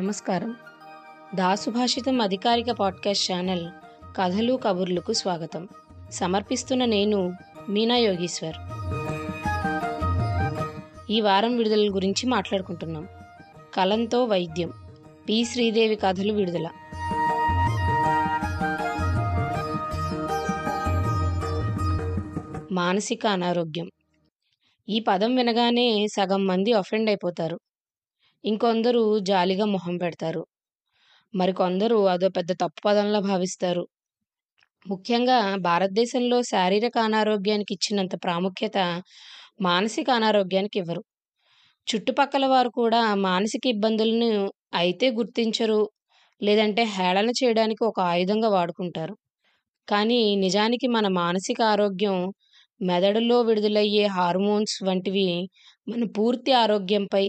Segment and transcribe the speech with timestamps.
[0.00, 0.56] నమస్కారం.
[1.34, 3.68] దాసుభాషితం అధికారిక podcast channel
[4.16, 5.68] కథలు కబుర్లకు స్వాగతం.
[6.10, 7.32] సమర్పిస్తున్న నేను
[7.68, 8.54] మీనా యోగీశ్వర్.
[11.10, 13.08] ఈ వారం విడుదల గురించి మాట్లాడుకుంటున్నాం.
[13.74, 14.72] కలంతో వైద్యం.
[15.28, 15.44] పి.
[15.44, 16.68] శ్రీదేవి కథలు విడుదల.
[22.72, 23.90] మానసిక అనారోగ్యం.
[24.88, 27.60] ఈ పదం వినగానే సగం మంది అఫెండ్ అయిపోతారు.
[28.44, 30.42] ఇంకొందరు జాలిగా మొహం పెడతారు.
[31.34, 33.84] మరికొందరు అదో పెద్ద తప్పు పదంలా భావిస్తారు.
[34.86, 38.78] ముఖ్యంగా భారతదేశంలో శారీరక అనారోగ్యానికి ఇచ్చినంత ప్రాముఖ్యత
[39.60, 41.02] మానసిక అనారోగ్యానికి ఇవ్వరు.
[41.86, 44.30] చుట్టుపక్కల వారు కూడా మానసిక ఇబ్బందులను
[44.74, 45.80] అయితే గుర్తించరు
[46.40, 49.14] లేదంటే హేళన చేయడానికి ఒక ఆయుధంగా వాడుకుంటారు.
[49.88, 52.16] కానీ నిజానికి మన మానసిక ఆరోగ్యం
[52.80, 55.28] మెదడులో విడుదలయ్యే హార్మోన్స్ వంటివి
[55.86, 57.24] మన పూర్తి ఆరోగ్యంపై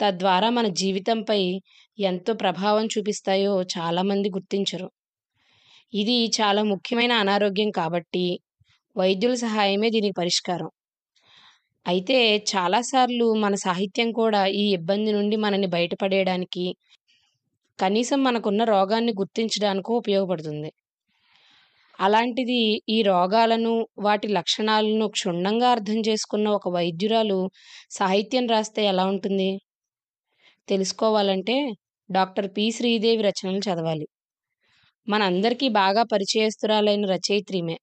[0.00, 1.40] తద్వారా మన జీవితంపై
[1.98, 4.88] ఎంతో ప్రభావం చూపిస్తాయో చాలామంది గుర్తించరు.
[5.92, 8.24] ఇది చాలా ముఖ్యమైన అనారోగ్యం కాబట్టి
[8.96, 10.70] వైద్యుల సహాయమే దీనికి పరిష్కారం.
[11.86, 12.18] అయితే
[12.52, 16.64] చాలాసార్లు మన సాహిత్యం కూడా ఈ ఇబ్బంది నుండి మనని బయటపడేయడానికి
[17.78, 20.70] కనీసం మనకున్న రోగాన్ని గుర్తించడానికో ఉపయోగపడుతుంది.
[21.98, 27.38] అలాంటిది ఈ రోగాలను వాటి లక్షణాలను క్షుణ్ణంగా అర్థం చేసుకున్న ఒక వైద్యురాలు
[27.90, 29.50] సాహిత్యం రాస్తే ఎలా ఉంటుంది?
[30.68, 31.56] తెలుసుకోవాలంటే
[32.10, 32.64] డాక్టర్ పి.
[32.70, 34.06] శ్రీదేవి రచనలు చదవాలి.
[35.06, 37.76] మనందరికీ బాగా పరిచయస్తురాలైన రచయిత్రిమే.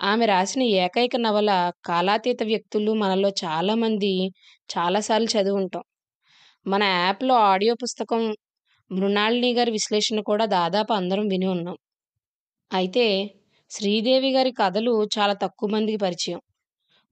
[0.00, 1.50] ఆమె రాసిన ఏకైక నవల
[1.84, 4.12] కాలాతీత వ్యక్తులు మనలో చాలామంది
[4.70, 5.84] చాలాసార్లు చదివి ఉంటాం
[6.66, 8.22] మన యాప్లో ఆడియో పుస్తకం
[8.90, 11.76] మృణాళిని గారి విశ్లేషణ కూడా దాదాపు అందరం విని ఉన్నాం.
[12.70, 13.06] అయితే
[13.70, 16.40] శ్రీదేవి గారి కథలు చాలా తక్కువ మందికి పరిచయం.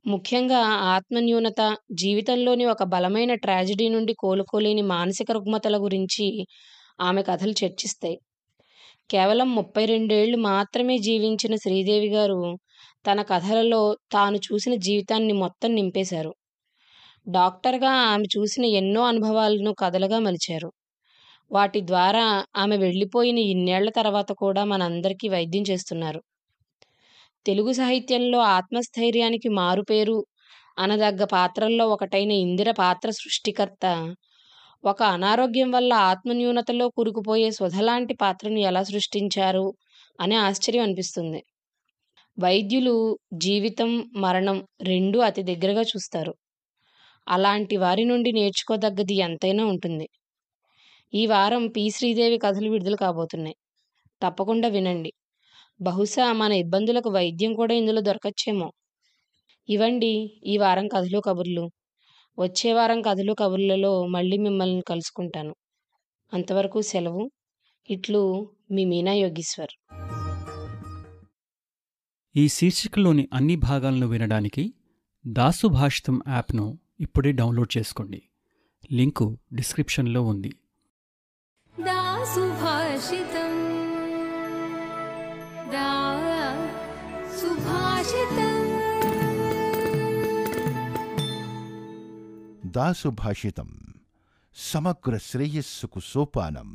[0.06, 1.60] ముఖ్యంగా ఆత్మన్యూనత
[1.92, 6.26] జీవితంలోని ఒక బలమైన ట్రాజడీ నుండి కోలుకోలేని మానసిక రుగ్మతల గురించి
[7.00, 8.16] ఆమె కథలు చర్చిస్తాయి.
[9.10, 12.40] కేవలం ముప్పై రెండేళ్ళు మాత్రమే జీవించిన శ్రీదేవి గారు
[13.06, 16.32] తన కథలలో తాను చూసిన జీవితాన్ని మొత్తం నింపేశారు.
[17.26, 20.70] డాక్టర్గా ఆమె చూసిన ఎన్నో అనుభవాలను కథలుగా మలిచారు.
[21.50, 26.20] వాటి ద్వారా ఆమె వెళ్ళిపోయిన ఇన్నేళ్ళ తర్వాత కూడా మనందరికీ వైద్యం చేస్తున్నారు.
[27.46, 30.16] తెలుగు సాహిత్యంలో ఆత్మస్థైర్యానికి మారుపేరు
[30.78, 33.84] అనదగ్గ పాత్రల్లో ఒకటైన ఇందిర పాత్ర సృష్టికర్త.
[34.84, 39.66] ఒక అనారోగ్యం వల్ల ఆత్మన్యూనతలో కూరుకుపోయే సుధలాంటి పాత్రను ఎలా సృష్టించారు
[40.18, 41.40] అనే ఆశ్చర్యం అనిపిస్తుంది.
[42.38, 42.94] వైద్యులు
[43.38, 46.34] జీవితం మరణం రెండూ అతి దగ్గరగా చూస్తారు.
[47.26, 50.06] అలాంటి వారి నుండి నేర్చుకోదగ్గది ఎంతైనా ఉంటుంది.
[51.12, 51.84] ఈ వారం పి.
[51.90, 53.56] శ్రీదేవి కథలు విడుదల కాబోతున్నాయి.
[54.22, 55.10] తప్పకుండా వినండి.
[55.80, 58.72] బహుశా మన ఇబ్బందులకు వైద్యం కూడా ఇందులో దొరకచ్చేమో.
[59.68, 61.70] ఇవండి ఈ వారం కథలు కబుర్లు.
[62.38, 65.54] వచ్చే వారం కథలు కబుర్లలో మళ్ళీ మిమ్మల్ని కలుసుకుంటాను.
[66.32, 67.30] అంతవరకు సెలవు.
[67.90, 69.96] ఇట్లు మీ మీనా యోగీశ్వర్.
[72.36, 74.74] ఈ శీర్షికలోని అన్ని భాగాలను వినడానికి
[75.26, 78.22] దాసు భాషితం యాప్ను ఇప్పుడే డౌన్లోడ్ చేసుకోండి.
[78.92, 80.48] లింకు డిస్క్రిప్షన్లో ఉంది.
[81.80, 83.85] దాసు భాషితం.
[92.76, 93.60] दासुभाषित
[94.56, 96.70] समग्र श्रेयस को Sopanam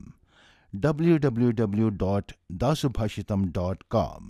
[0.73, 4.29] W W W dot Dasubhashit dot com